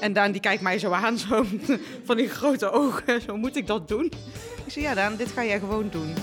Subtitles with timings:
[0.00, 1.44] En Daan die kijkt mij zo aan, zo
[2.06, 3.20] van die grote ogen.
[3.20, 4.12] Zo moet ik dat doen?
[4.64, 6.14] Ik zei, ja Daan, dit ga jij gewoon doen.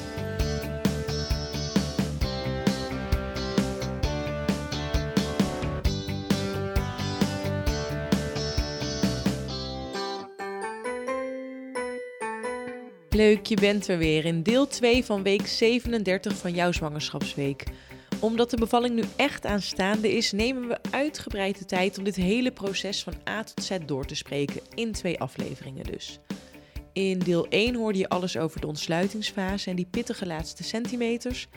[13.10, 17.64] Leuk, je bent er weer in deel 2 van week 37 van jouw zwangerschapsweek.
[18.20, 22.52] Omdat de bevalling nu echt aanstaande is, nemen we uitgebreid de tijd om dit hele
[22.52, 26.20] proces van A tot Z door te spreken, in twee afleveringen dus.
[26.94, 31.48] In deel 1 hoorde je alles over de ontsluitingsfase en die pittige laatste centimeters.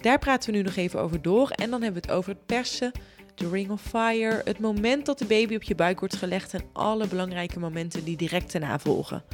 [0.00, 2.46] Daar praten we nu nog even over door en dan hebben we het over het
[2.46, 2.92] persen,
[3.34, 6.64] de ring of fire, het moment dat de baby op je buik wordt gelegd en
[6.72, 9.24] alle belangrijke momenten die direct daarna volgen.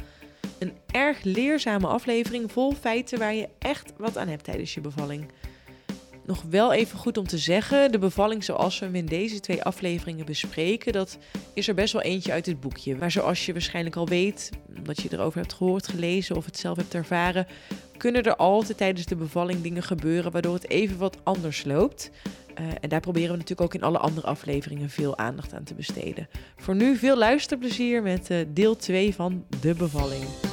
[0.59, 5.31] Een erg leerzame aflevering vol feiten waar je echt wat aan hebt tijdens je bevalling.
[6.25, 9.63] Nog wel even goed om te zeggen, de bevalling zoals we hem in deze twee
[9.63, 11.17] afleveringen bespreken, dat
[11.53, 12.95] is er best wel eentje uit het boekje.
[12.95, 16.77] Maar zoals je waarschijnlijk al weet, omdat je erover hebt gehoord, gelezen of het zelf
[16.77, 17.47] hebt ervaren,
[17.97, 22.11] kunnen er altijd tijdens de bevalling dingen gebeuren waardoor het even wat anders loopt.
[22.59, 25.73] Uh, en daar proberen we natuurlijk ook in alle andere afleveringen veel aandacht aan te
[25.73, 26.27] besteden.
[26.57, 30.52] Voor nu veel luisterplezier met uh, deel 2 van De Bevalling.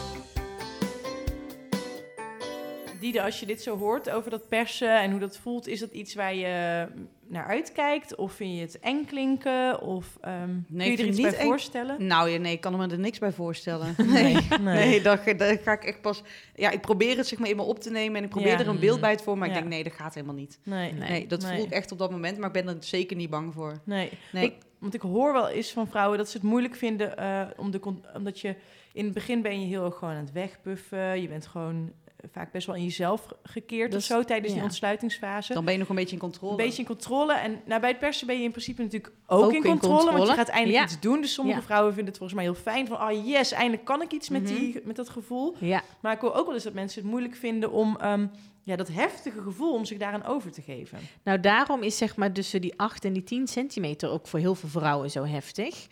[3.00, 5.90] Diede, als je dit zo hoort over dat persen en hoe dat voelt, is dat
[5.90, 6.86] iets waar je
[7.26, 8.14] naar uitkijkt?
[8.14, 9.80] Of vind je het eng klinken?
[9.80, 11.46] Of um, nee, kun je er iets bij eng...
[11.46, 12.06] voorstellen?
[12.06, 13.94] Nou ja, nee, ik kan me er niks bij voorstellen.
[14.10, 14.60] Nee, nee.
[14.60, 16.22] nee dat, ga ik echt pas...
[16.54, 18.68] Ja, ik probeer het zeg maar in me op te nemen en ik probeer er
[18.68, 19.38] een beeld bij te vormen.
[19.38, 19.54] Maar ja.
[19.54, 20.58] ik denk, nee, dat gaat helemaal niet.
[20.62, 23.30] Nee, nee, dat voel ik echt op dat moment, maar ik ben er zeker niet
[23.30, 23.80] bang voor.
[23.84, 24.44] Nee, nee.
[24.44, 27.70] Ik, want ik hoor wel eens van vrouwen dat ze het moeilijk vinden uh, om
[27.70, 27.80] de,
[28.14, 28.54] omdat je
[28.92, 31.20] in het begin ben je heel erg gewoon aan het wegbuffen.
[31.20, 31.92] Je bent gewoon
[32.32, 35.52] vaak best wel in jezelf gekeerd of zo tijdens die ontsluitingsfase.
[35.52, 36.50] Dan ben je nog een beetje in controle.
[36.50, 37.32] Een beetje in controle.
[37.32, 40.34] En nou, bij het persen ben je in principe natuurlijk ook, in, controle, Want je
[40.34, 41.20] gaat eindelijk iets doen.
[41.20, 42.86] Dus sommige vrouwen vinden het volgens mij heel fijn.
[42.86, 44.54] Van, oh yes, eindelijk kan ik iets met, mhm.
[44.54, 45.56] die, met dat gevoel.
[45.58, 45.82] Ja.
[46.00, 47.96] Maar ik hoor ook wel eens dat mensen het moeilijk vinden om...
[47.96, 48.26] Ehm,
[48.62, 50.98] ja, dat heftige gevoel om zich daaraan over te geven.
[51.24, 54.54] Nou, daarom is zeg maar tussen die 8 en die 10 centimeter ook voor heel
[54.54, 55.86] veel vrouwen zo heftig.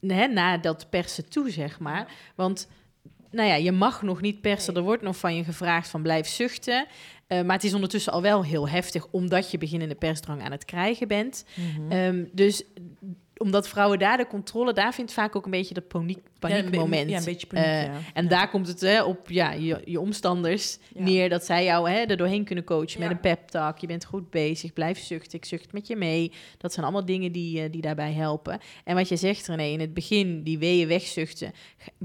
[0.00, 2.12] Hè, na dat persen toe, zeg maar.
[2.34, 2.68] Want
[3.30, 4.74] nou ja, je mag nog niet persen.
[4.74, 6.86] Er wordt nog van je gevraagd van blijf zuchten.
[7.28, 10.64] Uh, maar het is ondertussen al wel heel heftig, omdat je beginnende persdrang aan het
[10.64, 11.44] krijgen bent.
[11.54, 12.64] Mm um, dus
[13.38, 17.10] omdat vrouwen daar de controle, daar vindt vaak ook een beetje dat paniek, paniekmoment.
[17.10, 20.78] Ja, een beetje paniek, uh, En daar komt het hè, op ja, je, je omstanders
[20.94, 23.78] neer, dat zij jou hè, er doorheen kunnen coachen met een pep talk.
[23.78, 26.32] Je bent goed bezig, blijf zuchten, ik zucht met je mee.
[26.58, 28.58] Dat zijn allemaal dingen die, uh, die daarbij helpen.
[28.84, 31.52] En wat je zegt René, in het begin, die weeën wegzuchten.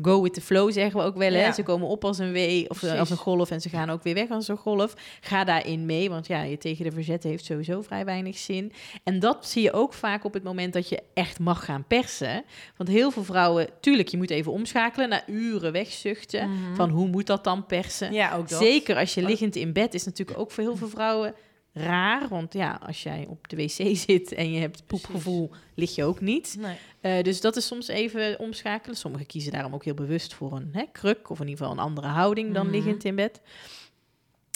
[0.01, 1.31] Go with the flow zeggen we ook wel.
[1.31, 1.51] Hè?
[1.51, 4.13] Ze komen op als een wee of als een golf en ze gaan ook weer
[4.13, 4.93] weg als een golf.
[5.21, 8.71] Ga daarin mee, want ja, je tegen de verzet heeft sowieso vrij weinig zin.
[9.03, 12.43] En dat zie je ook vaak op het moment dat je echt mag gaan persen.
[12.77, 16.49] Want heel veel vrouwen, tuurlijk, je moet even omschakelen na uren wegzuchten.
[16.49, 16.75] Mhm.
[16.75, 18.13] Van hoe moet dat dan persen?
[18.13, 18.59] Ja, ook dat.
[18.59, 21.35] Zeker als je liggend in bed is natuurlijk ook voor heel veel vrouwen
[21.73, 22.27] raar.
[22.27, 26.21] Want ja, als jij op de wc zit en je hebt poepgevoel, lig je ook
[26.21, 26.57] niet.
[26.59, 27.17] Nee.
[27.17, 28.97] Uh, dus dat is soms even omschakelen.
[28.97, 31.83] Sommigen kiezen daarom ook heel bewust voor een hè, kruk of in ieder geval een
[31.83, 33.41] andere houding dan mm liggend in bed.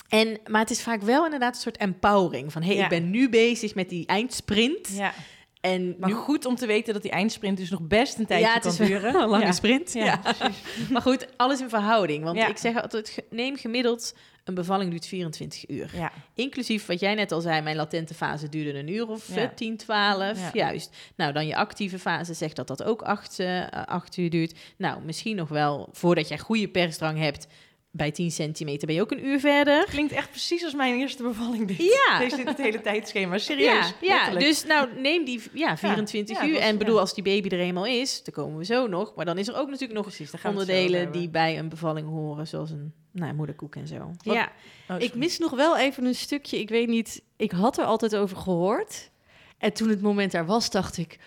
[0.10, 2.52] En, maar het is vaak wel inderdaad een soort empowering.
[2.52, 4.90] Van, hé, hey, ik ben nu bezig met die eindsprint.
[4.92, 5.14] Ja.
[5.62, 6.16] En maar nu...
[6.16, 9.16] goed om te weten dat die eindsprint dus nog best een tijdje ja, kan duren.
[9.22, 9.94] Een lange sprint.
[9.94, 10.22] Ja,
[10.92, 12.24] maar goed, alles in verhouding.
[12.24, 14.14] Want ik zeg altijd, neem gemiddeld
[14.48, 15.90] een bevalling duurt 24 uur.
[15.94, 16.12] Ja.
[16.34, 19.52] Inclusief wat jij net al zei, mijn latente fase duurde een uur of ja.
[19.56, 20.54] 10, 12.
[20.54, 20.96] Juist.
[21.16, 23.68] Nou, dan je actieve fase zegt dat dat ook 8, uh,
[24.16, 24.58] uur duurt.
[24.78, 27.48] Nou, misschien nog wel voordat jij goede persdrang hebt,
[27.92, 29.86] bij 10 centimeter ben je ook een uur verder.
[29.86, 31.68] Klinkt echt precies als mijn eerste bevalling.
[31.68, 31.78] Dit.
[31.78, 32.20] Ja.
[32.30, 33.38] Deze het hele tijdschema.
[33.38, 33.94] Serieus.
[34.02, 34.40] Ja, ja.
[34.40, 36.58] dus nou neem die ja, 24 uur.
[36.58, 39.16] en bedoel, als die baby er eenmaal is, dan komen we zo nog.
[39.16, 42.48] Maar dan is er ook natuurlijk nog precies, onderdelen die bij een bevalling horen.
[42.48, 44.12] Zoals een nou, moederkoek en zo.
[44.22, 44.52] ja,
[44.90, 46.60] oh, ik mis nog wel even een stukje.
[46.60, 49.12] Ik weet niet, ik had er altijd over gehoord.
[49.58, 51.20] En toen het moment daar was, dacht ik...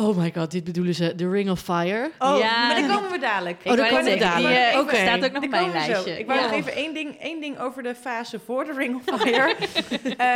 [0.00, 2.10] Oh my god, dit bedoelen ze, The Ring of Fire.
[2.18, 2.66] Oh, ja.
[2.66, 3.60] maar daar komen we dadelijk.
[3.64, 4.70] Oh, daar komen we dadelijk.
[4.72, 4.78] Oké.
[4.78, 5.00] Okay.
[5.00, 6.18] staat ook nog op mijn lijstje.
[6.18, 9.20] Ik wou nog even één ding, één ding over de fase voor The Ring of
[9.20, 9.56] Fire.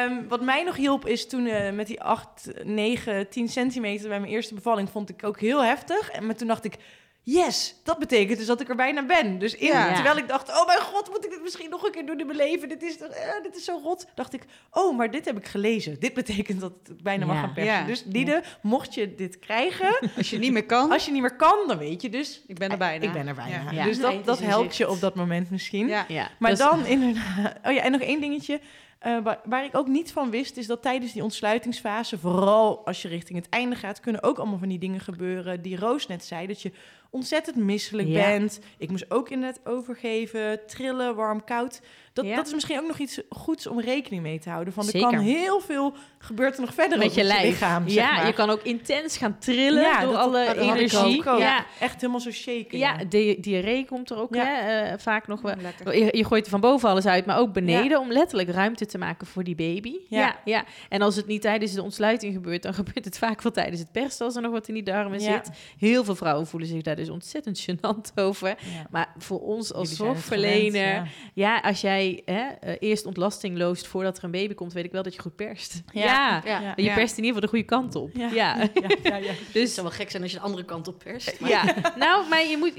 [0.09, 4.21] um, wat mij nog hielp is toen uh, met die 8, 9, 10 centimeter bij
[4.21, 4.91] mijn eerste bevalling...
[4.91, 6.11] vond ik ook heel heftig.
[6.11, 6.75] En maar toen dacht ik
[7.23, 9.39] yes, dat betekent dus dat ik er bijna ben.
[9.39, 12.07] Dus in, terwijl ik dacht, oh mijn god, moet ik dit misschien nog een keer
[12.07, 12.69] doen in mijn leven?
[12.69, 13.09] Dit is, uh,
[13.43, 14.07] dit is zo rot.
[14.15, 16.01] Dacht ik, oh, maar dit heb ik gelezen.
[16.01, 17.87] Dit betekent dat het bijna mag gaan persen.
[17.87, 19.99] Dus Liede, mocht je dit krijgen...
[20.17, 20.91] Als je niet meer kan.
[20.91, 22.43] Als je niet meer kan, dan weet je dus...
[22.47, 23.05] Ik ben er bijna.
[23.05, 23.85] Ik ben er bijna.
[23.85, 25.89] Dus dat, dat helpt je op dat moment misschien.
[25.89, 26.31] Ja.
[26.39, 27.21] Maar dan inderdaad...
[27.65, 28.61] Oh ja, en nog één dingetje.
[29.07, 33.03] Uh, waar, waar, ik ook niet van wist, is dat tijdens die ontsluitingsfase, vooral als
[33.03, 36.25] je richting het einde gaat, kunnen ook allemaal van die dingen gebeuren die Roos net
[36.25, 36.47] zei.
[36.47, 36.73] Dat je
[37.11, 38.61] ontzettend misselijk bent.
[38.79, 41.81] Ik moest ook inderdaad overgeven, trillen, warm, koud.
[42.13, 44.73] Dat, dat is misschien ook nog iets goeds om rekening mee te houden.
[44.73, 47.89] Van er kan heel veel gebeurt er nog verder met je, lichaam.
[47.89, 51.23] Zeg ja, je kan ook intens gaan trillen ja, door alle energie.
[51.25, 52.79] Ja, echt helemaal zo shaken.
[52.79, 55.55] Ja, di diarree komt er ook hè, uh, vaak nog wel.
[55.85, 58.99] Je, je, gooit er van boven alles uit, maar ook beneden om letterlijk ruimte te
[58.99, 59.95] maken voor die baby.
[60.09, 60.37] Ja.
[60.45, 63.81] ja, En als het niet tijdens de ontsluiting gebeurt, dan gebeurt het vaak wel tijdens
[63.81, 65.51] het persen als er nog wat in die darmen zit.
[65.79, 68.57] Heel veel vrouwen voelen zich daar dus ontzettend gênant over.
[68.91, 74.25] Maar voor ons als zorgverlener, ja, als jij hè, uh, eerst ontlasting loost voordat er
[74.25, 75.83] een baby komt, weet ik wel dat je goed perst.
[75.93, 76.73] Ja, ja.
[76.77, 78.11] je perst in ieder geval de goede kant op.
[78.17, 78.69] Ja, ja.
[79.53, 81.41] dus het zou wel gek zijn als je de andere kant op perst.
[81.41, 81.51] Maar.
[81.51, 82.73] Ja, nou, maar je moet,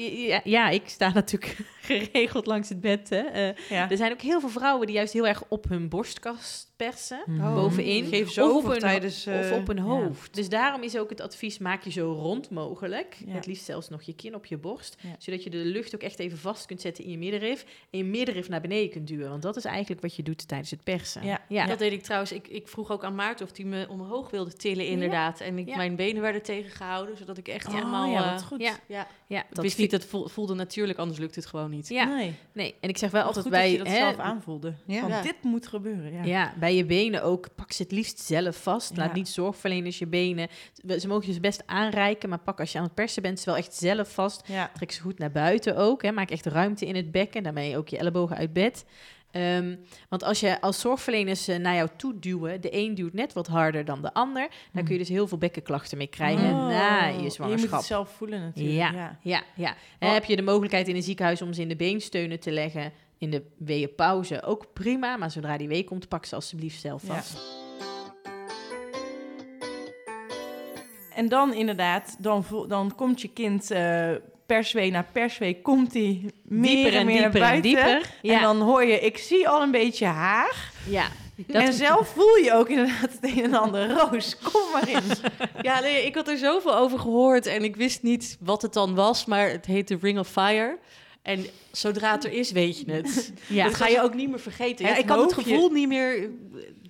[0.43, 3.09] ja, ik sta natuurlijk geregeld langs het bed.
[3.09, 3.23] Hè.
[3.23, 7.24] Uh, er zijn ook heel veel vrouwen die juist heel erg op hun borstkast persen,
[7.27, 7.53] oh.
[7.53, 8.06] bovenin.
[8.06, 10.35] Geef zo of, op een, tijdens, uh, of op een hoofd.
[10.35, 13.18] Dus daarom is ook het advies, maak je zo rond mogelijk.
[13.27, 14.97] Het liefst zelfs nog je kin op je borst.
[15.18, 17.65] Zodat je de lucht ook echt even vast kunt zetten in je middenrif.
[17.89, 19.30] En je middenrif naar beneden kunt duwen.
[19.30, 21.25] Want dat is eigenlijk wat je doet tijdens het persen.
[21.25, 21.65] Ja, ja.
[21.65, 22.31] dat deed ik trouwens.
[22.31, 25.39] Ik, ik vroeg ook aan Maarten of hij me omhoog wilde tillen inderdaad.
[25.39, 28.12] En ik, mijn benen werden tegengehouden, zodat ik echt oh, helemaal...
[28.12, 28.62] Ja, wat eh, goed.
[28.62, 29.07] Ja, ja.
[29.27, 31.88] ja dat wist niet, het voelde natuurlijk, anders lukt het gewoon niet.
[31.88, 32.06] Ja.
[32.06, 32.33] Nee.
[32.51, 32.75] nee.
[32.79, 33.71] En ik zeg wel altijd bij...
[33.71, 34.74] je dat zelf aanvoelde.
[34.88, 36.25] Van dit moet gebeuren.
[36.25, 36.53] Ja.
[36.59, 38.97] bij je benen ook pak ze het liefst zelf vast.
[38.97, 40.47] Laat niet zorgverleners je benen.
[40.99, 43.45] Ze mogen je ze best aanreiken, maar pak als je aan het persen bent, ze
[43.45, 44.45] wel echt zelf vast.
[44.73, 46.01] Trek ze goed naar buiten ook.
[46.01, 46.11] Hè.
[46.11, 47.43] Maak echt ruimte in het bekken.
[47.43, 48.85] Daarmee ook je ellebogen uit bed.
[49.35, 49.79] Um,
[50.09, 53.47] want als je als zorgverleners uh, naar jou toe duwen, de een duwt net wat
[53.47, 56.67] harder dan de ander, dan kun je dus heel veel bekkenklachten mee krijgen oh.
[56.67, 57.49] na je zwangerschap.
[57.49, 58.75] Je moet het zelf voelen natuurlijk.
[58.75, 59.43] Ja, ja, ja.
[59.55, 59.75] ja.
[59.99, 60.13] Oh.
[60.13, 62.91] Heb je de mogelijkheid in een ziekenhuis om ze in de beensteunen te leggen,
[63.23, 67.37] in de weeënpauze ook prima, maar zodra die wee komt, pak ze alsjeblieft zelf vast.
[71.15, 74.11] En dan inderdaad, dan, dan komt je kind uh,
[74.45, 77.55] perswee na perswee, komt hij meer en meer naar buiten.
[77.55, 78.09] En, dieper.
[78.21, 78.35] Ja.
[78.35, 80.71] en dan hoor je, ik zie al een beetje haar.
[80.89, 81.07] Ja.
[81.35, 81.61] Dat...
[81.61, 83.89] En zelf voel je ook inderdaad het een en ander.
[83.89, 85.03] Roos, kom maar in.
[85.61, 88.95] ja, nee, ik had er zoveel over gehoord en ik wist niet wat het dan
[88.95, 90.77] was, maar het heet de Ring of Fire.
[91.23, 93.33] En zodra het er is, weet je het.
[93.47, 93.65] ja.
[93.65, 94.85] Dat ga je ook niet meer vergeten.
[94.85, 96.29] Ja, ik kan het gevoel niet meer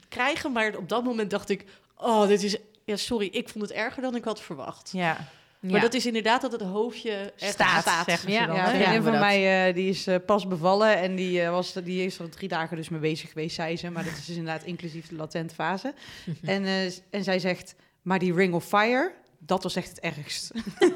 [0.09, 1.65] krijgen, maar op dat moment dacht ik...
[1.97, 2.57] oh, dit is...
[2.85, 4.89] Ja, sorry, ik vond het erger dan ik had verwacht.
[4.93, 5.27] Ja.
[5.71, 8.55] Maar dat is inderdaad dat het hoofdje staat, staat zeggen ze dan.
[8.55, 12.05] Ja, een van mij uh, die is uh, pas bevallen en die, uh, was, die
[12.05, 13.89] is al drie dagen dus mee bezig geweest, zei ze.
[13.89, 15.93] Maar dat is dus inderdaad inclusief de latente fase.
[16.43, 16.65] en,
[17.09, 19.11] en zij zegt, maar die ring of fire,
[19.45, 20.51] dat was echt het ergst.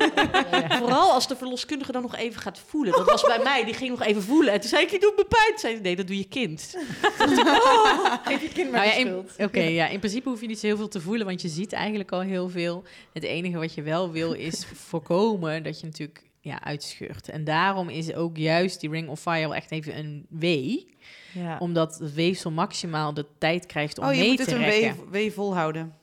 [0.51, 0.77] Ja.
[0.77, 2.93] Vooral als de verloskundige dan nog even gaat voelen.
[2.93, 4.53] Dat was bij mij, die ging nog even voelen.
[4.53, 5.59] En toen zei ik, je doet me pijn.
[5.59, 6.75] Zei nee, dat doe je kind.
[7.19, 10.67] oh, geef je kind maar nou ja, Oké, ja, in principe hoef je niet zo
[10.67, 12.83] heel veel te voelen, want je ziet eigenlijk al heel veel.
[13.13, 17.29] Het enige wat je wel wil is voorkomen dat je natuurlijk ja, uitscheurt.
[17.29, 20.45] En daarom is ook juist die Ring of Fire wel echt even een W.
[21.33, 21.57] Ja.
[21.59, 24.55] Omdat het weefsel maximaal de tijd krijgt om oh, mee te rekken.
[24.55, 25.93] Oh, je moet het een W volhouden.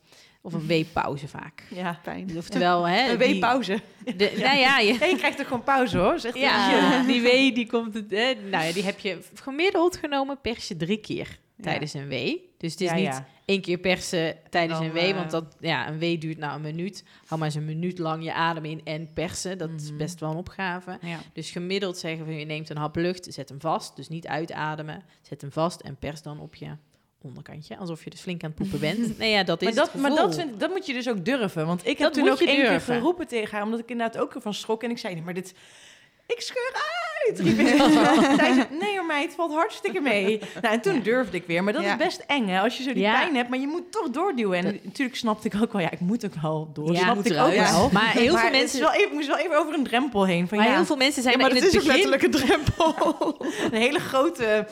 [0.44, 1.62] Of een weepauze vaak.
[1.70, 2.37] Ja, fijn.
[2.37, 3.81] Oftewel, hè, een weepauze.
[4.17, 6.19] De, Nou ja, je, krijgt toch gewoon pauze hoor.
[6.19, 8.11] Zegt ja, die wee die komt het.
[8.11, 12.55] Hè, nou ja, die heb je gemiddeld genomen pers je drie keer tijdens een wee.
[12.58, 16.19] Dus het is niet één keer persen tijdens een wee, want dat, ja, een wee
[16.19, 17.05] duurt nou een minuut.
[17.26, 19.59] Hou maar eens een minuut lang je adem in en persen.
[19.59, 19.99] Dat is mhm.
[19.99, 20.99] best wel een opgave.
[21.33, 23.97] Dus gemiddeld zeggen we, je neemt een hap lucht, zet hem vast.
[23.97, 25.02] Dus niet uitademen.
[25.23, 26.76] Zet hem vast en pers dan op je
[27.25, 27.76] onderkantje.
[27.76, 29.19] Alsof je dus flink aan het poepen bent.
[29.19, 31.66] nee, ja, dat is maar dat, Maar dat, vind, dat moet je dus ook durven.
[31.66, 34.54] Want ik heb toen ook één keer geroepen tegen haar, omdat ik inderdaad ook ervan
[34.54, 34.83] schrok.
[34.83, 35.54] En ik zei, maar dit...
[36.26, 36.73] Ik scheur
[37.26, 37.45] uit!
[38.81, 40.23] nee hoor meid, het valt hartstikke mee.
[40.62, 41.64] Nou, en toen durfde ik weer.
[41.64, 42.61] Maar dat is best eng, hè?
[42.61, 44.59] Als je zo die pijn hebt, maar je moet toch doorduwen.
[44.59, 46.92] En natuurlijk snapte ik ook wel, ja, ik moet ook wel door.
[46.92, 47.88] Ja, snapte ik ook wel.
[47.92, 48.80] Maar heel veel mensen...
[48.80, 50.49] Wel even, moest wel even over een drempel heen.
[50.49, 52.09] Van, maar heel veel mensen zijn maar in het, het is begin...
[52.09, 53.37] letterlijk een drempel.
[53.71, 54.66] een hele grote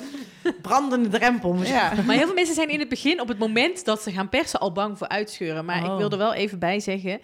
[0.62, 1.56] brandende drempel.
[1.62, 1.92] Ja.
[2.06, 4.60] Maar heel veel mensen zijn in het begin, op het moment dat ze gaan persen,
[4.60, 5.64] al bang voor uitscheuren.
[5.64, 5.96] Maar ik oh.
[5.96, 7.20] wil er wel even bij zeggen,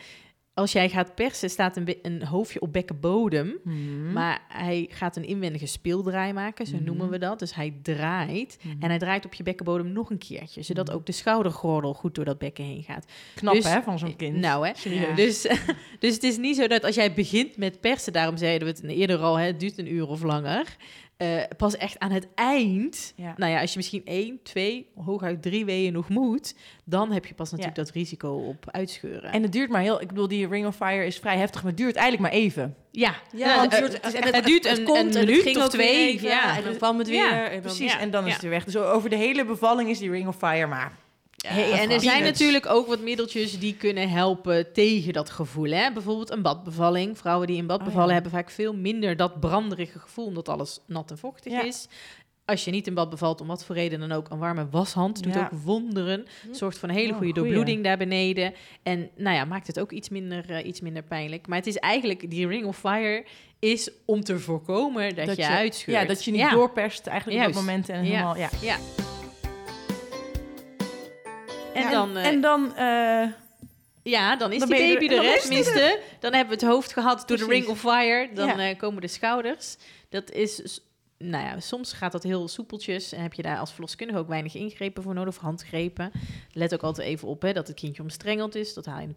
[0.58, 3.58] als jij gaat persen, staat een, een hoofdje op bekkenbodem.
[3.64, 4.12] Mm.
[4.12, 7.10] Maar hij gaat een inwendige speeldraai maken, zo noemen mhm.
[7.10, 7.38] we dat.
[7.38, 8.58] Dus hij draait.
[8.62, 8.76] Mhm.
[8.80, 10.62] En hij draait op je bekkenbodem nog een keertje.
[10.62, 10.96] Zodat mhm.
[10.96, 13.04] ook de schoudergordel goed door dat bekken heen gaat.
[13.34, 14.36] Knap dus, hè, van zo'n kind.
[14.36, 14.72] Nou hè.
[15.14, 15.42] Dus,
[15.98, 18.84] dus het is niet zo dat als jij begint met persen, daarom zeiden we het
[18.90, 20.76] eerder al, hè, het duurt een uur of langer.
[21.22, 25.64] Uh, pas echt aan het eind, nou ja, als je misschien één, twee, hooguit drie
[25.64, 29.32] weeën nog moet, dan heb je pas natuurlijk dat risico op uitscheuren.
[29.32, 31.70] En het duurt maar heel, ik bedoel, die Ring of Fire is vrij heftig, maar
[31.70, 32.76] het duurt eigenlijk maar even.
[32.90, 36.22] Ja, ja, want het, duurt, het, het, duurt een, komt, een minuut of twee.
[36.22, 37.32] ja, en dan kwam het weer.
[37.32, 38.64] en dan, precies, en dan is het weer weg.
[38.64, 40.92] Dus over de hele bevalling is die Ring of Fire maar
[41.44, 45.70] en er zijn natuurlijk ook wat middeltjes die kunnen helpen tegen dat gevoel.
[45.70, 45.92] Hè?
[45.92, 47.18] Bijvoorbeeld een badbevalling.
[47.18, 50.80] Vrouwen die in bad oh, bevallen hebben vaak veel minder dat branderige gevoel, omdat alles
[50.86, 51.88] nat en vochtig is.
[52.44, 55.22] Als je niet in bad bevalt, om wat voor reden dan ook, een warme washand
[55.22, 56.26] doet ook wonderen.
[56.42, 56.54] Hm.
[56.54, 58.54] Zorgt voor een hele oh, goede doorbloeding daar beneden.
[58.82, 61.46] En nou ja, maakt het ook iets minder, uh, iets minder pijnlijk.
[61.46, 63.24] Maar het is eigenlijk, die Ring of Fire
[63.58, 66.00] is om te voorkomen dat, je, uitscheurt.
[66.00, 67.88] Ja, dat je niet doorperst eigenlijk op dat moment.
[67.88, 68.76] En helemaal, ja.
[71.78, 71.86] Ja.
[71.86, 72.16] En dan...
[72.16, 73.32] en eh, dan uh,
[74.02, 76.00] ja, dan is die baby er, hè, tenminste.
[76.20, 78.28] Dan hebben we het hoofd gehad door de Ring of Fire.
[78.34, 79.76] Dan uh, komen de schouders.
[80.08, 80.80] Dat is...
[81.18, 84.54] Nou ja, soms gaat dat heel soepeltjes en heb je daar als verloskundige ook weinig
[84.54, 86.12] ingrepen voor nodig, of handgrepen.
[86.52, 88.74] Let ook altijd even op hè, dat het kindje omstrengeld is.
[88.74, 89.14] Dat haal je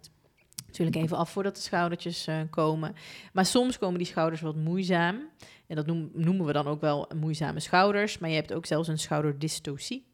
[0.66, 2.96] natuurlijk even af voordat de schoudertjes uh, komen.
[3.34, 5.30] Maar soms komen die schouders wat moeizaam.
[5.68, 8.18] En dat noemen we dan ook wel moeizame schouders.
[8.18, 10.06] Maar je hebt ook zelfs een schouderdystocie.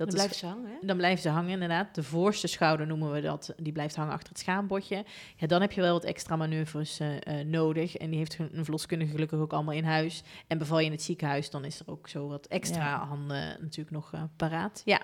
[0.00, 0.86] Dat dan blijven ze hangen, hè?
[0.86, 1.94] Dan blijven ze hangen, inderdaad.
[1.94, 3.54] De voorste schouder noemen we dat.
[3.56, 5.04] Die blijft hangen achter het schaambotje.
[5.36, 7.96] Ja, dan heb je wel wat extra manoeuvres uh, nodig.
[7.96, 10.22] En die heeft een verloskundige gelukkig ook allemaal in huis.
[10.46, 13.90] En beval je in het ziekenhuis, dan is er ook zo wat extra handen natuurlijk
[13.90, 14.82] nog uh, paraat.
[14.84, 15.00] Ja,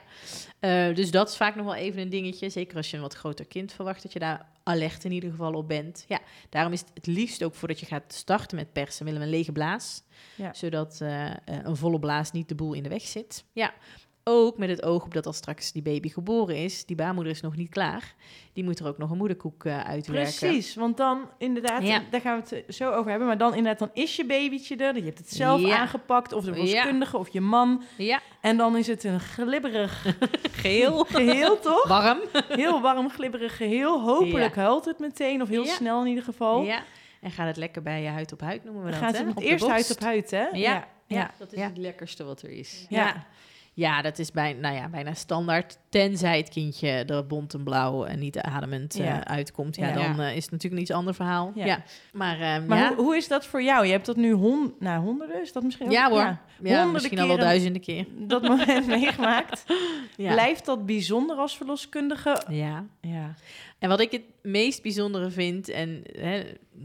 [0.92, 2.50] dus dat is vaak nog wel even een dingetje.
[2.50, 5.52] Zeker als je een wat groter kind verwacht, dat je daar alert in ieder geval
[5.52, 6.04] op bent.
[6.08, 9.26] Ja, daarom is het het liefst ook voordat je gaat starten met persen, willen we
[9.26, 10.02] een lege blaas.
[10.36, 10.52] Ja.
[10.52, 11.00] Zodat
[11.44, 13.44] een volle blaas niet de boel in de weg zit.
[13.52, 13.74] Ja,
[14.28, 17.40] ook met het oog op dat als straks die baby geboren is, die baarmoeder is
[17.40, 18.14] nog niet klaar.
[18.52, 20.34] Die moet er ook nog een moederkoek uh, uitwerken.
[20.38, 23.28] Precies, want dan inderdaad, daar gaan we het zo over hebben.
[23.28, 24.96] Maar dan inderdaad, dan is je babytje er.
[24.96, 27.82] Je hebt het zelf aangepakt, of de verloskundige, of je man.
[27.96, 28.20] Ja.
[28.40, 30.06] En dan is het een glibberig
[30.60, 31.04] geheel.
[31.08, 31.88] geheel, toch?
[31.88, 32.18] Warm.
[32.48, 34.00] Heel warm, glibberig geheel.
[34.02, 36.62] Hopelijk huilt het meteen, of heel snel in ieder geval.
[36.62, 36.82] Ja.
[37.20, 39.66] En gaat het lekker bij je huid op huid, noemen we dat, Gaat het eerst
[39.68, 40.46] huid op huid, hè?
[40.52, 40.88] Ja.
[41.06, 42.86] Ja, dat is het lekkerste wat er is.
[42.88, 43.26] ja.
[43.76, 45.78] Ja, dat is bij, nou ja, bijna standaard.
[45.96, 49.76] Tenzij het kindje er bont en blauw en niet ademend uh, uitkomt.
[49.76, 51.52] Ja, dan uh, is het natuurlijk een iets ander verhaal.
[51.54, 51.82] Ja.
[52.12, 53.86] Maar, uh, maar hoe, hoe, is dat voor jou?
[53.86, 55.92] Je hebt dat nu hond, nou, honderden, is dat misschien ook?
[55.92, 58.06] Ja hoor, honderden misschien al wel duizenden keer.
[58.18, 59.64] Dat moment meegemaakt.
[60.16, 62.42] Blijft dat bijzonder als verloskundige?
[62.48, 62.84] Ja.
[63.00, 63.34] ja.
[63.78, 66.42] En wat ik het meest bijzondere vind, en hè,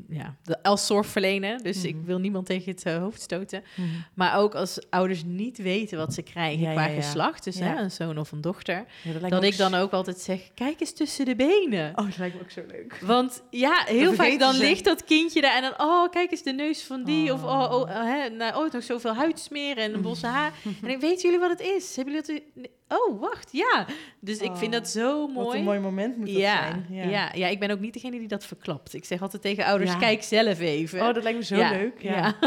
[0.09, 2.05] ja, als zorgverlener, dus ik mhm.
[2.05, 3.87] wil niemand tegen het uh, hoofd stoten, mhm.
[4.13, 7.91] maar ook als ouders niet weten wat ze krijgen ja, qua geslacht, dus hè, een
[7.91, 11.35] zoon of een dochter, dat, dat ik dan ook altijd zeg, kijk eens tussen de
[11.35, 11.91] benen.
[11.95, 12.99] Oh, dat lijkt me ook zo leuk.
[13.01, 16.53] Want ja, heel vaak dan ligt dat kindje daar en dan, oh, kijk eens de
[16.53, 20.27] neus van die, of oh, oh, hè, nou, oh, nog zoveel huidsmeren en een bosse
[20.27, 20.53] haar.
[20.83, 21.95] en ik weet jullie wat het is?
[21.95, 23.85] Hebben jullie dat oh, wacht, ja.
[24.19, 25.45] Dus ik vind dat zo mooi.
[25.45, 26.85] Wat een mooi moment moet dat zijn.
[26.89, 27.03] Ja.
[27.03, 27.31] ja.
[27.33, 28.93] Ja, ik ben ook niet degene die dat verklapt.
[28.93, 30.99] Ik zeg altijd tegen ouders, kijk zelf even.
[30.99, 32.01] Oh, dat lijkt me zo leuk.
[32.01, 32.33] Ja.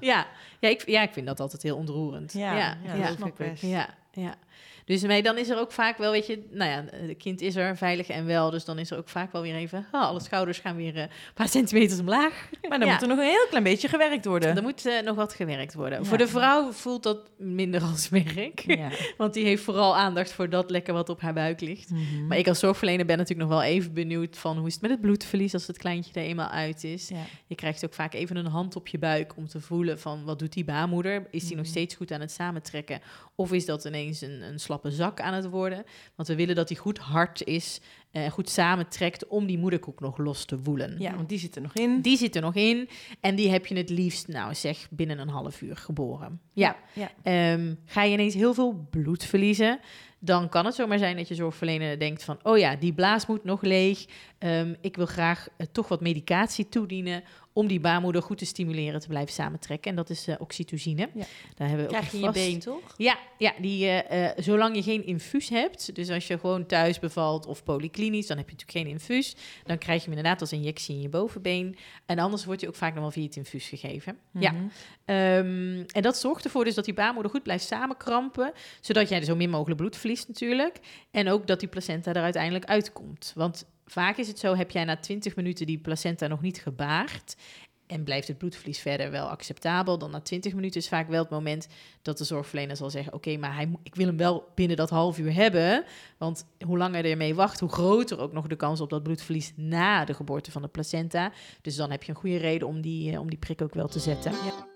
[0.00, 0.26] Ja.
[0.60, 0.68] ja.
[0.68, 2.32] ik, ja, ik vind dat altijd heel ontroerend.
[2.32, 4.34] Ja, ja, ja, dat snap ik Ja, ja.
[4.84, 7.56] Dus mee, dan is er ook vaak wel, weet je, nou ja, het kind is
[7.56, 8.50] er veilig en wel.
[8.50, 11.00] Dus dan is er ook vaak wel weer even, oh, alle schouders gaan weer uh,
[11.00, 12.48] een paar centimeters omlaag.
[12.68, 14.56] Maar dan moet er nog een heel klein beetje gewerkt worden.
[14.56, 16.06] Er moet uh, nog wat gewerkt worden.
[16.06, 18.60] Voor de vrouw voelt dat minder als werk.
[18.66, 18.90] Ja.
[19.16, 21.90] Want die heeft vooral aandacht voor dat lekker wat op haar buik ligt.
[21.90, 22.26] Mhm.
[22.26, 24.90] Maar ik als zorgverlener ben natuurlijk nog wel even benieuwd van hoe is het met
[24.90, 27.10] het bloedverlies als het kleintje er eenmaal uit is.
[27.46, 30.38] Je krijgt ook vaak even een hand op je buik om te voelen van wat
[30.38, 31.26] doet die baarmoeder?
[31.30, 31.74] Is die nog mhm.
[31.74, 33.00] steeds goed aan het samentrekken?
[33.36, 35.84] Of is dat ineens een, een slappe zak aan het worden?
[36.14, 40.00] Want we willen dat die goed hard is en uh, goed samentrekt om die moederkoek
[40.00, 40.94] nog los te woelen.
[40.98, 42.00] Ja, want die zit er nog in.
[42.00, 42.88] Die zit er nog in.
[43.20, 46.40] En die heb je het liefst, nou zeg, binnen een half uur geboren.
[46.52, 46.76] Ja.
[46.92, 49.80] ja, ehm, ga je ineens heel veel bloed verliezen,
[50.18, 52.38] dan kan het zomaar zijn dat je zorgverlener denkt van...
[52.42, 54.04] oh ja, die blaas moet nog leeg.
[54.38, 57.22] Um, ik wil graag uh, toch wat medicatie toedienen
[57.56, 59.90] om die baarmoeder goed te stimuleren te blijven samentrekken.
[59.90, 61.08] En dat is uh, oxytocine.
[61.14, 61.24] Ja.
[61.54, 62.94] Daar hebben we Krijg je in je been, toch?
[62.96, 67.46] Ja, ja die, uh, zolang je geen infuus hebt, dus als je gewoon thuis bevalt
[67.46, 69.36] of polyklinisch, dan heb je natuurlijk geen infuus.
[69.64, 71.76] Dan krijg je hem inderdaad als injectie in je bovenbeen.
[72.06, 74.18] En anders wordt je ook vaak nog wel via het infuus gegeven.
[74.38, 74.52] Ja.
[74.52, 74.62] Mhm.
[75.06, 79.24] Um, en dat zorgt ervoor dus dat die baarmoeder goed blijft samenkrampen, zodat jij er
[79.24, 80.80] zo min mogelijk bloed verliest natuurlijk.
[81.10, 83.32] En ook dat die placenta er uiteindelijk uitkomt.
[83.34, 87.34] Want vaak is het zo, heb jij na 20 minuten die placenta nog niet gebaard
[87.86, 91.30] en blijft het bloedverlies verder wel acceptabel, dan na 20 minuten is vaak wel het
[91.30, 91.68] moment
[92.02, 95.18] dat de zorgverlener zal zeggen: Oké, maar hij, ik wil hem wel binnen dat half
[95.18, 95.84] uur hebben.
[96.18, 99.52] Want hoe langer je ermee wacht, hoe groter ook nog de kans op dat bloedverlies
[99.56, 101.32] na de geboorte van de placenta.
[101.62, 103.88] Dus dan heb je een goede reden om die, uh, om die prik ook wel
[103.88, 104.32] te zetten.
[104.32, 104.73] Ja.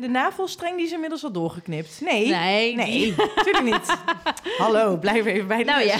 [0.00, 2.00] De navelstreng die is inmiddels al doorgeknipt.
[2.00, 2.28] Nee.
[2.28, 2.76] Nee.
[2.76, 3.96] Nee, natuurlijk niet.
[4.58, 5.98] Hallo, blijf even bij de Nou ja,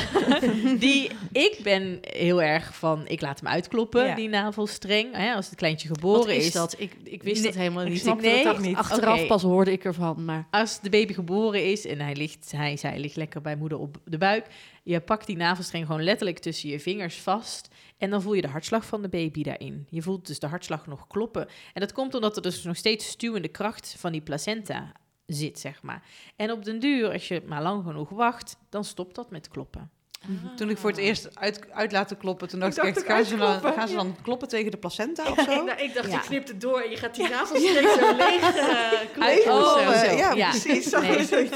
[0.78, 5.16] die, ik ben heel erg van, ik laat hem uitkloppen, die navelstreng.
[5.16, 6.46] Hè, als het kleintje geboren Wat is.
[6.46, 6.74] is dat?
[6.78, 8.06] Ik, ik wist nee, het helemaal niet.
[8.06, 8.76] Ik nee, het niet.
[8.76, 10.24] Achteraf pas hoorde ik ervan.
[10.24, 10.46] Maar.
[10.50, 13.96] Als de baby geboren is en hij ligt, hij, zij ligt lekker bij moeder op
[14.04, 14.46] de buik.
[14.86, 17.68] Je pakt die navelstreng gewoon letterlijk tussen je vingers vast.
[17.98, 19.86] En dan voel je de hartslag van de baby daarin.
[19.90, 21.48] Je voelt dus de hartslag nog kloppen.
[21.72, 24.92] En dat komt omdat er dus nog steeds stuwende kracht van die placenta
[25.26, 26.06] zit, zeg maar.
[26.36, 29.90] En op den duur, als je maar lang genoeg wacht, dan stopt dat met kloppen.
[30.24, 30.56] Ah.
[30.56, 33.60] Toen ik voor het eerst uit, uit laten kloppen, toen dacht ik, gaan, ze dan,
[33.60, 35.66] gaan ze dan kloppen tegen de placenta of zo?
[35.66, 38.42] ik, ik dacht, je knipt het door en je gaat die navelstreng zo leeg
[39.46, 39.80] uh, oh,
[40.18, 40.90] ja, ja, precies.
[40.90, 41.46] Nee.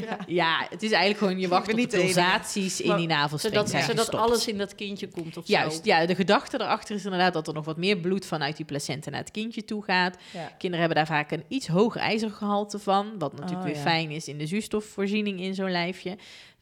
[0.00, 0.18] ja.
[0.26, 3.68] ja, het is eigenlijk gewoon, je wacht op de pulsaties in die navelstreng.
[3.68, 7.32] Zodat, zodat alles in dat kindje komt of Juist, ja, de gedachte erachter is inderdaad
[7.32, 10.16] dat er nog wat meer bloed vanuit die placenta naar het kindje toe gaat.
[10.58, 14.28] Kinderen hebben daar vaak een iets hoger ijzergehalte van, wat natuurlijk oh, weer fijn is
[14.28, 16.16] in de zuurstofvoorziening in zo'n lijfje.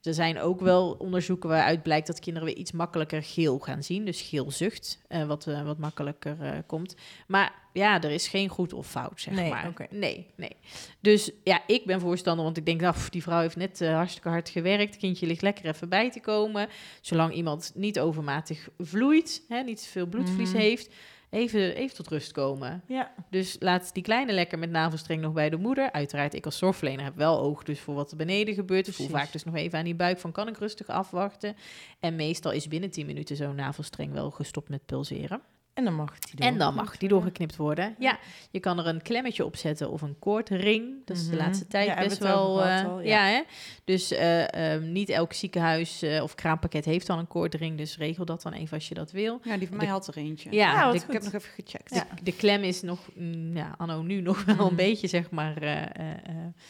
[0.07, 4.05] Er zijn ook wel onderzoeken waaruit blijkt dat kinderen weer iets makkelijker geel gaan zien.
[4.05, 6.97] Dus geelzucht, uh, wat, uh, wat makkelijker uh, komt.
[7.27, 9.69] Maar ja, er is geen goed of fout, zeg nee, maar.
[9.69, 9.87] Okay.
[9.91, 10.57] Nee, nee.
[11.01, 14.49] Dus ja, ik ben voorstander, want ik denk, nou, die vrouw heeft net hartstikke hard
[14.49, 14.97] gewerkt.
[14.97, 16.69] Kindje ligt lekker even bij te komen.
[17.01, 20.59] Zolang iemand niet overmatig vloeit, hè, niet veel bloedvlies mm.
[20.59, 20.91] heeft
[21.31, 22.83] even, even tot rust komen.
[22.87, 23.15] Ja.
[23.31, 25.93] Dus laat die kleine lekker met navelstreng nog bij de moeder.
[25.93, 28.87] Uiteraard, ik als zorgverlener heb wel oog dus voor wat er beneden gebeurt.
[28.87, 31.57] Ik voel vaak dus nog even aan die buik van kan ik rustig afwachten.
[32.01, 35.41] En meestal is binnen 10 minuten zo'n navelstreng wel gestopt met pulseren.
[35.77, 37.95] En dan mag die En dan mag die doorgeknipt worden.
[37.99, 38.19] Ja,
[38.51, 40.95] je kan er een klemmetje op zetten of een koordring.
[41.05, 41.45] Dat is de mhm.
[41.45, 42.61] laatste tijd best wel.
[42.61, 42.99] Uh, ja.
[43.03, 43.25] ja.
[43.25, 43.43] hè?
[43.85, 47.77] Dus uh, um, niet elk ziekenhuis uh, of kraampakket heeft dan een koordring.
[47.79, 49.41] Dus regel dat dan even als je dat wil.
[49.43, 50.53] Ja, die van mij had er eentje.
[50.53, 51.95] Ja, de, ik heb nog even gecheckt.
[51.95, 54.75] De, de klem is nog, mm, ja, anno nu nog wel een mhm.
[54.75, 55.63] beetje, zeg maar.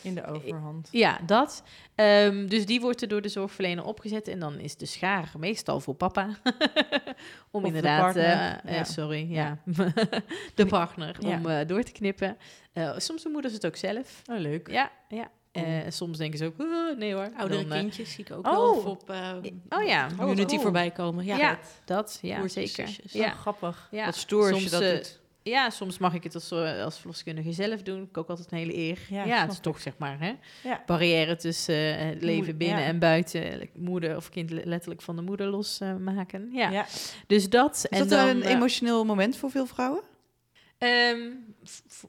[0.02, 0.88] In de overhand.
[0.90, 1.62] Ja, dat.
[1.94, 4.28] Um, dus die wordt er door de zorgverlener opgezet.
[4.28, 6.28] En dan is de schaar meestal voor papa.
[7.50, 8.14] Om of inderdaad.
[8.96, 9.58] Sorry, ja.
[10.54, 12.36] de partner om uh, door te knippen.
[12.74, 14.22] Uh, soms doen moeders het ook zelf.
[14.30, 14.70] Oh, leuk.
[14.70, 15.30] Ja, ja.
[15.52, 17.30] Uh, soms denken ze ook, oh, nee hoor.
[17.36, 18.52] Oudere dan, kindjes zie ik ook oh.
[18.52, 19.10] wel op
[19.68, 20.08] oh, ja.
[20.16, 21.24] community oh, voorbij komen.
[21.24, 22.96] Ja, ja dat, ja, zeker.
[23.02, 23.30] Ja.
[23.30, 23.88] grappig.
[23.90, 24.04] Ja.
[24.04, 25.20] Wat stoer als je dat doet.
[25.50, 28.02] Ja, soms mag ik het als, als verloskundige zelf doen.
[28.02, 28.98] Ik ook altijd een hele eer.
[29.08, 30.32] Ja, het is toch zeg maar hè.
[30.62, 30.82] Ja.
[30.86, 33.68] Barrière tussen uh, het leven binnen en buiten.
[33.74, 36.48] Moeder of kind letterlijk van de moeder losmaken.
[36.52, 36.86] Uh, ja.
[37.26, 37.76] Dus dat.
[37.76, 40.02] Is en dat dan, een emotioneel moment voor veel vrouwen?
[40.78, 41.44] Um,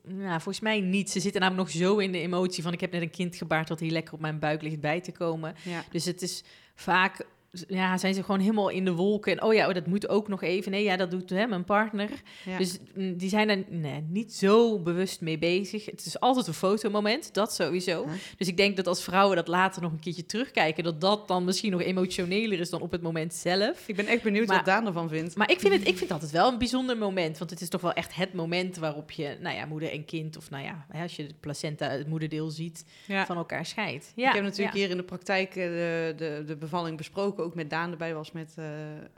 [0.03, 1.09] nou, volgens mij niet.
[1.09, 2.73] Ze zitten namelijk nog zo in de emotie van...
[2.73, 5.11] ik heb net een kind gebaard dat hier lekker op mijn buik ligt bij te
[5.11, 5.55] komen.
[5.91, 6.43] Dus het is
[6.75, 7.25] vaak
[7.67, 9.31] ja, zijn ze gewoon helemaal in de wolken.
[9.31, 10.71] En oh ja, oh, dat moet ook nog even.
[10.71, 12.09] Nee, ja, dat doet hè, mijn partner.
[12.57, 15.85] Dus mm, die zijn er nee, niet zo bewust mee bezig.
[15.85, 18.05] Het is altijd een fotomoment, dat sowieso.
[18.37, 20.83] Dus ik denk dat als vrouwen dat later nog een keertje terugkijken...
[20.83, 23.87] dat dat dan misschien nog emotioneler is dan op het moment zelf.
[23.87, 25.35] Ik ben echt benieuwd wat Daan ervan vindt.
[25.35, 27.37] Maar ik vind, het, ik vind altijd wel een bijzonder moment.
[27.37, 29.37] Want het is toch wel echt het moment waarop je...
[29.41, 30.37] nou ja, moeder en kind...
[30.37, 32.85] of nou ja, als je de placenta, het moederdeel ziet...
[33.25, 34.11] van elkaar scheidt.
[34.15, 37.55] Ja, ik heb natuurlijk hier in de praktijk eh, de, de, de bevalling besproken ook
[37.55, 38.65] met Daan erbij was met, uh,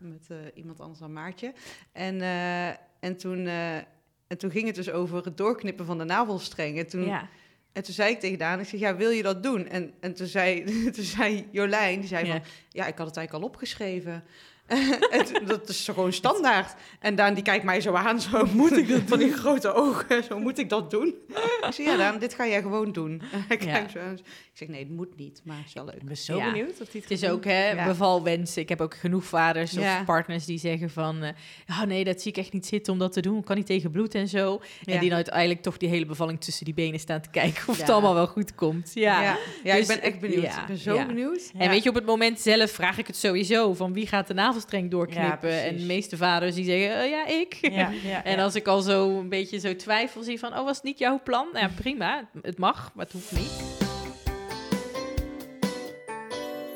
[0.01, 1.53] met uh, iemand anders dan Maartje.
[1.91, 2.67] En, uh,
[2.99, 3.47] en, toen,
[4.27, 6.77] en toen ging het dus over het doorknippen van de navelstreng.
[6.77, 7.29] En toen, ja.
[7.73, 9.67] en toen zei ik tegen Daan, ik zeg, ja, wil je dat doen?
[9.67, 10.63] En, en toen, zei,
[10.95, 12.31] toen zei Jolijn, die zei ja.
[12.31, 14.23] van, ja, ik had het eigenlijk al opgeschreven.
[15.45, 16.75] dat is gewoon standaard.
[16.99, 20.23] En Daan die kijkt mij zo aan, zo moet ik dat van die grote ogen,
[20.23, 21.15] zo moet ik dat doen.
[21.27, 23.21] ik zeg, ja Daan, dit ga jij gewoon doen.
[23.49, 23.87] ik, ja.
[23.87, 23.99] zo
[24.59, 25.95] ik zeg, nee, het moet niet, maar het is wel leuk.
[25.95, 27.85] Ik ben zo benieuwd of het Het is ook, hè, ja.
[27.85, 28.61] bevalwensen.
[28.61, 31.29] Ik heb ook genoeg vaders of partners die zeggen van, uh,
[31.69, 33.37] oh nee, dat zie ik echt niet zitten om dat te doen.
[33.37, 34.61] Ik kan niet tegen bloed en zo.
[34.85, 37.77] En die nou uiteindelijk toch die hele bevalling tussen die benen staan te kijken of
[37.77, 38.91] het allemaal wel goed komt.
[38.93, 39.21] Ja,
[39.63, 39.75] ja.
[39.75, 40.43] dus, ik ben echt benieuwd.
[40.43, 41.51] Ik ben zo benieuwd.
[41.57, 44.33] En weet je, op het moment zelf vraag ik het sowieso van wie gaat de
[44.33, 45.63] navel streng doorknippen.
[45.63, 47.57] en de meeste vaders die zeggen, uh, ja, ik.
[47.61, 50.75] Ja, ja, en als ik al zo een beetje zo twijfel zie van, oh, was
[50.75, 51.47] het niet jouw plan?
[51.53, 53.87] Nou ja, prima, het mag, maar het hoeft niet.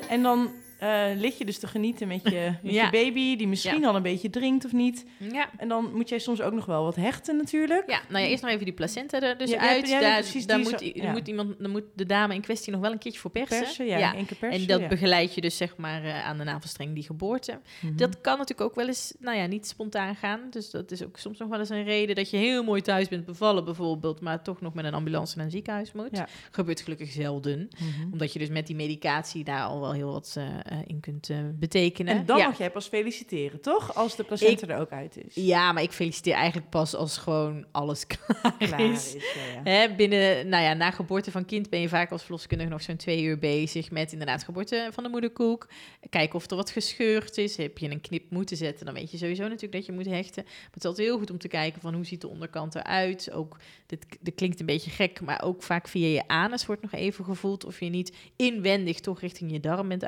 [0.08, 0.50] En dan
[0.82, 4.02] uh, lig je dus te genieten met je, met je baby, die misschien al een
[4.02, 5.04] beetje drinkt of niet.
[5.18, 5.50] Ja.
[5.56, 7.90] En dan moet jij soms ook nog wel wat hechten natuurlijk.
[7.90, 9.88] Ja, nou ja, eerst nog even die placenta er dus uit.
[9.88, 12.80] Ja, daar, precies, daar moet, zo, moet, iemand, dan moet de dame in kwestie nog
[12.80, 13.58] wel een keertje voor persen.
[13.58, 16.44] persen ja, één keer persen, En dat begeleid je dus zeg maar uh, aan de
[16.44, 17.60] navelstreng die geboorte.
[17.80, 17.96] Mm-hmm.
[17.96, 20.40] Dat kan natuurlijk ook wel eens, nou ja, niet spontaan gaan.
[20.50, 23.08] Dus dat is ook soms nog wel eens een reden dat je heel mooi thuis
[23.08, 26.22] bent bevallen bijvoorbeeld, maar toch nog met een ambulance naar een ziekenhuis moet.
[26.50, 27.70] Gebeurt gelukkig zelden.
[27.78, 28.12] Mm-hmm.
[28.12, 30.34] Omdat je dus met die medicatie daar al wel heel wat...
[30.38, 30.44] Uh,
[30.86, 32.16] in kunt betekenen.
[32.16, 33.94] En dan mag jij pas feliciteren, toch?
[33.94, 35.34] Als de placenta er ook uit is.
[35.34, 39.16] Ja, maar ik feliciteer eigenlijk pas als gewoon alles klaar, is.
[39.64, 42.96] Hè, binnen, nou ja, na geboorte van kind ben je vaak als verloskundige nog zo'n
[42.96, 45.68] twee uur bezig met inderdaad geboorte van de moederkoek.
[46.10, 47.56] Kijken of er wat gescheurd is.
[47.56, 50.42] Heb je een knip moeten zetten, dan weet je sowieso natuurlijk dat je moet hechten.
[50.44, 53.32] Maar het is altijd heel goed om te kijken van hoe ziet de onderkant eruit.
[53.32, 56.92] Ook, dit, dit klinkt een beetje gek, maar ook vaak via je anus wordt nog
[56.92, 60.04] even gevoeld of je niet inwendig toch richting je darm bent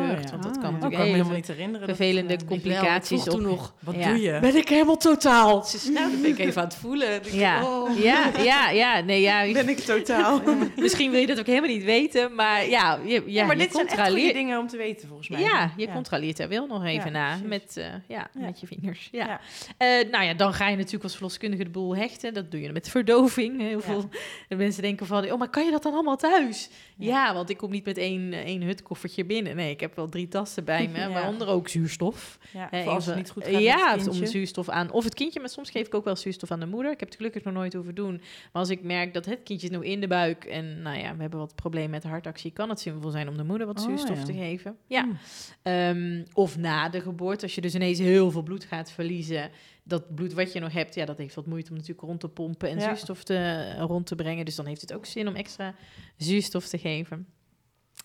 [0.00, 0.24] uitgescheurd.
[0.24, 1.86] Oh, want dat kan ah, natuurlijk kan helemaal niet herinneren.
[1.86, 3.28] Vervelende dat, complicaties.
[3.28, 4.38] Op, nog, wat doe je?
[4.40, 5.66] Ben ik helemaal totaal?
[5.92, 7.20] Nou, dan ben ik even aan het voelen.
[7.30, 7.64] Ja.
[7.64, 7.98] Oh.
[7.98, 9.52] ja, ja, ja, nee, ja.
[9.52, 10.42] Ben ik totaal?
[10.76, 13.88] Misschien wil je dat ook helemaal niet weten, maar ja, je, ja, maar dit zijn
[13.88, 15.40] echt goede dingen om te weten volgens mij.
[15.40, 19.08] Ja, je controleert er wel nog even na met, uh, ja, met je vingers.
[19.12, 19.40] Ja.
[19.78, 22.34] Uh, nou ja, dan ga je natuurlijk als verloskundige de boel hechten.
[22.34, 23.60] Dat doe je met verdoving.
[23.60, 24.08] Heel veel
[24.48, 26.70] de mensen denken van, oh, maar kan je dat dan allemaal thuis?
[26.96, 29.56] Ja, want ik kom niet met één, één hutkoffertje binnen.
[29.56, 32.38] Nee, ik heb wel drie tassen bij me, waaronder ook zuurstof.
[32.52, 34.90] Ja, als het niet goed gaat Ja, om zuurstof aan.
[34.90, 36.92] Of het kindje, maar soms geef ik ook wel zuurstof aan de moeder.
[36.92, 38.12] Ik heb het gelukkig nog nooit hoeven doen.
[38.52, 41.20] Maar als ik merk dat het kindje nu in de buik en nou ja, we
[41.20, 43.84] hebben wat problemen met de hartactie, kan het zinvol zijn om de moeder wat oh,
[43.84, 44.76] zuurstof te geven.
[44.86, 45.02] Ja.
[45.02, 45.18] Hmm.
[45.62, 49.50] Ehm, of na de geboorte, als je dus ineens heel veel bloed gaat verliezen,
[49.88, 52.28] dat bloed wat je nog hebt, ja, dat heeft wat moeite om natuurlijk rond te
[52.28, 54.44] pompen en zuurstof te, rond te brengen.
[54.44, 55.74] Dus dan heeft het ook zin om extra
[56.16, 57.26] zuurstof te geven.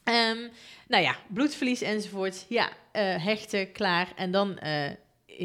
[0.03, 0.49] Um,
[0.87, 2.45] nou ja, bloedverlies enzovoort.
[2.49, 2.71] Ja, uh,
[3.25, 4.13] hechten, klaar.
[4.15, 4.89] En dan uh,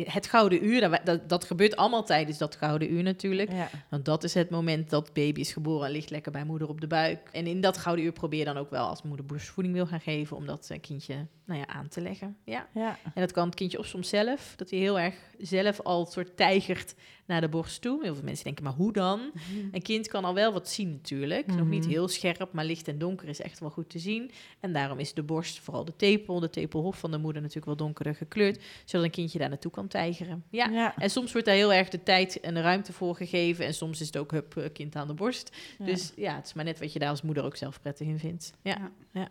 [0.05, 3.51] het gouden uur, dat, dat, gebeurt allemaal tijdens dat gouden uur natuurlijk.
[3.90, 6.81] Want dat is het moment dat baby is geboren en ligt lekker bij moeder op
[6.81, 7.29] de buik.
[7.33, 10.01] En in dat gouden uur probeer je dan ook wel als moeder borstvoeding wil gaan
[10.01, 12.37] geven, om dat eh, kindje nou ja, aan te leggen.
[12.44, 12.68] Ja.
[12.74, 12.98] ja.
[13.02, 16.37] En dat kan het kindje of soms zelf, dat hij heel erg zelf al soort
[16.37, 16.94] tijgert
[17.26, 18.02] naar de borst toe.
[18.02, 19.20] Heel veel mensen denken, maar hoe dan?
[19.72, 21.46] Een kind kan al wel wat zien natuurlijk.
[21.46, 21.90] Nog niet mhm.
[21.90, 24.30] heel scherp, maar licht en donker is echt wel goed te zien.
[24.61, 27.76] En daarom is de borst, vooral de tepel, de tepelhof van de moeder natuurlijk wel
[27.76, 30.44] donkerder gekleurd, zodat een kindje daar naartoe kan tijgeren.
[30.50, 30.96] Ja.
[30.96, 33.66] En soms wordt daar heel erg de tijd en de ruimte voor gegeven.
[33.66, 35.56] En soms is het ook hup, kind aan de borst.
[35.78, 38.18] Dus ja, het is maar net wat je daar als moeder ook zelf prettig in
[38.18, 38.52] vindt.
[38.62, 38.90] ja.
[39.12, 39.30] ja.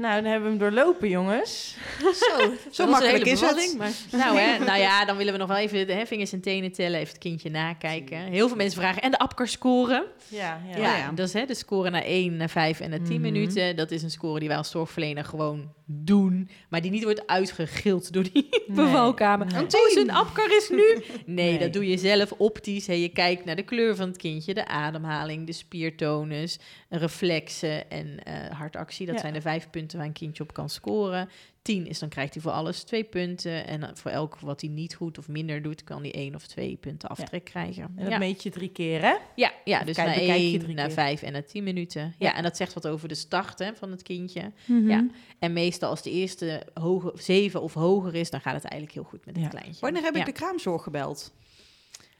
[0.00, 1.76] Nou, dan hebben we hem doorlopen, jongens.
[1.98, 3.74] Zo, zo makkelijk is het.
[3.78, 3.90] Maar...
[4.10, 6.98] Nou, hè, nou ja, dan willen we nog wel even de vingers en tenen tellen,
[6.98, 8.18] even het kindje nakijken.
[8.18, 10.04] Heel veel mensen vragen, en de APCAR scoren?
[10.28, 10.76] Ja, ja.
[10.76, 11.12] ja, ja.
[11.12, 13.20] dat is hè, de score naar 1, naar 5 en naar 10 mhm.
[13.20, 13.76] minuten.
[13.76, 18.12] Dat is een score die wij als zorgverlener gewoon doen, maar die niet wordt uitgegild
[18.12, 18.76] door die nee.
[18.84, 19.46] bevalkamer.
[19.46, 19.62] Nee.
[19.62, 21.04] Oh, zijn is nu?
[21.26, 22.86] Nee, dat doe je zelf optisch.
[22.86, 22.92] Hè.
[22.92, 26.58] Je kijkt naar de kleur van het kindje, de ademhaling, de spiertonus,
[26.88, 29.06] reflexen en uh, hartactie.
[29.06, 31.28] Dat zijn de vijf punten waar een kindje op kan scoren.
[31.62, 33.66] 10 is, dan krijgt hij voor alles twee punten.
[33.66, 36.76] En voor elk wat hij niet goed of minder doet, kan hij één of twee
[36.76, 37.92] punten aftrek krijgen.
[37.96, 39.14] En dat meet je drie keer, hè?
[39.34, 42.14] Ja, ja dus naar één, naar vijf en naar tien minuten.
[42.18, 42.34] Ja.
[42.34, 44.52] en dat zegt wat over de start hè, van het kindje.
[44.64, 44.88] Mhm.
[44.88, 45.06] Ja.
[45.38, 49.10] En meestal als de eerste hoge, zeven of hoger is, dan gaat het eigenlijk heel
[49.10, 49.80] goed met het kleintje.
[49.80, 51.32] Wanneer heb ik de kraamzorg gebeld?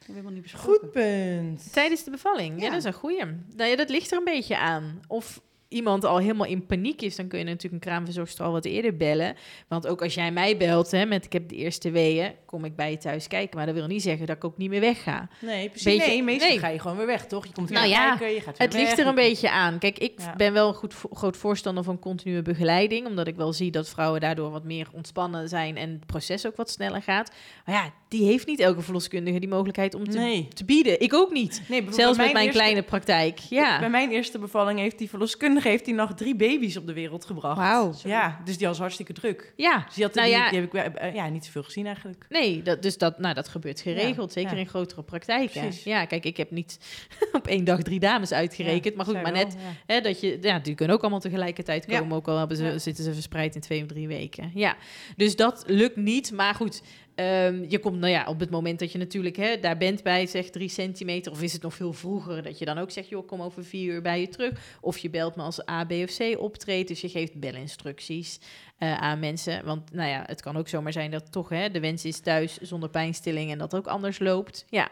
[0.07, 1.73] Niet Goed punt.
[1.73, 2.61] Tijdens de bevalling.
[2.61, 3.25] Ja, dat is een goeie.
[3.55, 5.01] Nou ja, dat ligt er een beetje aan.
[5.07, 8.65] Of iemand al helemaal in paniek is, dan kun je natuurlijk een kraamverzorgster al wat
[8.65, 9.35] eerder bellen.
[9.67, 12.75] Want ook als jij mij belt hè, met ik heb de eerste weeën, kom ik
[12.75, 13.57] bij je thuis kijken.
[13.57, 15.29] Maar dat wil niet zeggen dat ik ook niet meer wegga.
[15.39, 15.97] Nee, precies.
[15.97, 17.45] nee, meestal ga je gewoon weer weg, toch?
[17.45, 19.79] Je komt weer nou ja, kijken, je gaat weer Het ligt er een beetje aan.
[19.79, 23.07] Kijk, ik ben wel een goed, groot voorstander van continue begeleiding.
[23.07, 26.55] Omdat ik wel zie dat vrouwen daardoor wat meer ontspannen zijn en het proces ook
[26.55, 27.31] wat sneller gaat.
[27.65, 31.01] Maar ja, die heeft niet elke verloskundige die mogelijkheid om te, te bieden.
[31.01, 31.61] Ik ook niet.
[31.67, 33.39] Nee, Zelfs met mijn kleine praktijk.
[33.39, 33.79] Ja.
[33.79, 37.25] Bij mijn eerste bevalling heeft die verloskundige heeft hij nog drie baby's op de wereld
[37.25, 37.57] gebracht.
[37.57, 37.93] Wauw.
[38.03, 39.53] Ja, dus die was hartstikke druk.
[39.55, 39.83] Ja.
[39.85, 40.49] Dus die, had, nou die, ja.
[40.49, 42.25] die heb ik uh, ja, niet zoveel gezien eigenlijk.
[42.29, 44.31] Nee, dat, dus dat, nou, dat gebeurt geregeld.
[44.31, 45.71] zeker in grotere praktijken.
[45.83, 46.79] Ja, kijk, ik heb niet
[47.31, 48.95] op één dag drie dames uitgerekend.
[48.95, 50.37] maar goed, maar net hè, dat je...
[50.41, 52.17] Ja, die kunnen ook allemaal tegelijkertijd komen.
[52.17, 54.51] Ook al hebben ze, zitten ze verspreid in twee of drie weken.
[54.53, 54.75] Ja,
[55.15, 56.31] dus dat lukt niet.
[56.31, 56.81] Maar goed,
[57.15, 60.25] Um, je komt, nou ja, op het moment dat je natuurlijk hè, daar bent bij,
[60.25, 63.27] zeg drie centimeter, of is het nog veel vroeger, dat je dan ook zegt, joh,
[63.27, 64.77] kom over vier uur bij je terug.
[64.81, 68.39] Of je belt me als A, B of C optreedt, dus je geeft belinstructies.
[68.83, 69.65] Uh, aan mensen.
[69.65, 72.57] Want nou ja, het kan ook zomaar zijn dat toch hè, de wens is thuis
[72.57, 74.65] zonder pijnstilling en dat ook anders loopt.
[74.69, 74.89] Ja.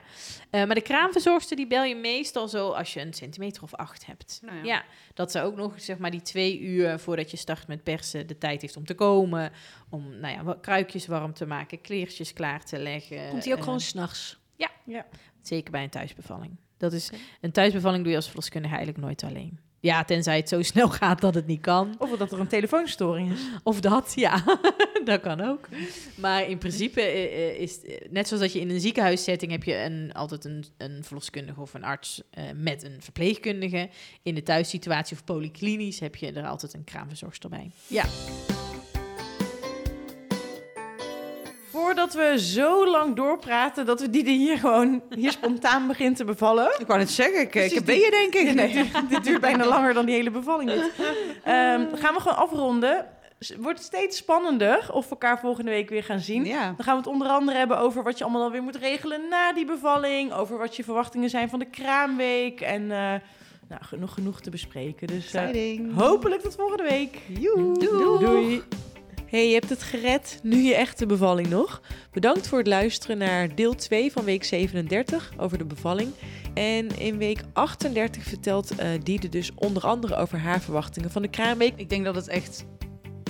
[0.52, 4.06] Uh, maar de kraamverzorgster die bel je meestal zo als je een centimeter of acht
[4.06, 4.40] hebt.
[4.44, 4.64] Nou ja.
[4.64, 4.84] ja.
[5.14, 8.38] dat ze ook nog zeg maar die twee uur voordat je start met persen de
[8.38, 9.52] tijd heeft om te komen.
[9.90, 13.30] Om nou ja, kruikjes warm te maken, kleertjes klaar te leggen.
[13.30, 14.40] Komt die ook uh, gewoon s'nachts?
[14.56, 14.70] Ja.
[14.86, 15.06] ja,
[15.42, 16.58] zeker bij een thuisbevalling.
[16.78, 19.60] Dat is, een thuisbevalling doe je als verloskundige eigenlijk nooit alleen.
[19.80, 21.96] Ja, tenzij het zo snel gaat dat het niet kan.
[21.98, 23.40] Of dat er een telefoonstoring is.
[23.64, 24.44] Of dat, ja.
[25.06, 25.68] dat kan ook.
[26.16, 29.76] Maar in principe eh, eh, is net zoals dat je in een ziekenhuissetting heb je
[29.76, 33.90] een, altijd een, een verloskundige of een arts uh, met een verpleegkundige.
[34.24, 37.72] In de thuissituatie of polyklinisch heb je er altijd een kraamverzorgster bij.
[37.88, 38.06] Ja.
[42.14, 46.76] Voordat we zo lang doorpraten dat we die hier gewoon hier spontaan begint te bevallen.
[46.80, 48.54] Ik wou het zeggen, ik, ik ben je denk ik.
[48.54, 50.72] Nee, dit, duurt bijna langer dan die hele bevalling.
[51.44, 53.06] Ehm, gaan we gewoon afronden.
[53.60, 56.46] Wordt het steeds spannender of we elkaar volgende week weer gaan zien.
[56.46, 56.66] Ja.
[56.66, 59.22] Dan gaan we het onder andere hebben over wat je allemaal dan weer moet regelen
[59.30, 60.34] na die bevalling.
[60.34, 62.62] Over wat je verwachtingen zijn van de kraamweek.
[62.62, 65.08] En uh, nou, genoeg, genoeg te bespreken.
[65.08, 67.22] Dus uh, hopelijk tot volgende week.
[68.20, 68.64] Doei
[69.30, 71.82] hey, je hebt het gered, nu je echte bevalling nog.
[72.12, 76.12] Bedankt voor het luisteren naar deel 2 van week 37 over de bevalling.
[76.54, 81.28] En in week 38 vertelt uh, Diede dus onder andere over haar verwachtingen van de
[81.28, 81.74] kraamweek.
[81.76, 82.66] Ik denk dat het echt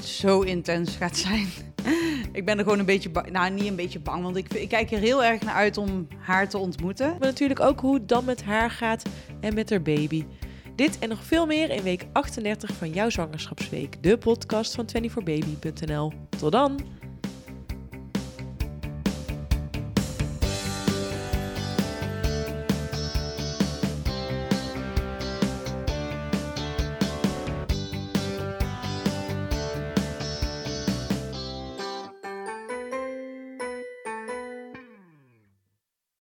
[0.03, 1.47] zo intens gaat zijn.
[2.31, 3.29] ik ben er gewoon een beetje bang.
[3.29, 6.07] Nou, niet een beetje bang, want ik, ik, kijk er heel erg naar uit om
[6.19, 7.09] haar te ontmoeten.
[7.09, 9.03] Maar natuurlijk ook hoe het dan met haar gaat
[9.39, 10.25] en met haar baby.
[10.79, 16.11] Dit en nog veel meer in week 38 van jouw zwangerschapsweek, de podcast van 24baby.nl.
[16.37, 16.98] Tot dan!